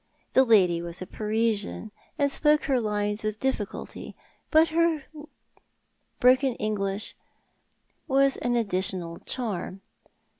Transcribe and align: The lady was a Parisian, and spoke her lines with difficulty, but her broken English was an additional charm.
The 0.33 0.43
lady 0.43 0.81
was 0.81 0.99
a 0.99 1.05
Parisian, 1.05 1.91
and 2.17 2.31
spoke 2.31 2.63
her 2.63 2.79
lines 2.79 3.23
with 3.23 3.39
difficulty, 3.39 4.15
but 4.49 4.69
her 4.69 5.03
broken 6.19 6.55
English 6.55 7.13
was 8.07 8.35
an 8.37 8.55
additional 8.55 9.19
charm. 9.19 9.81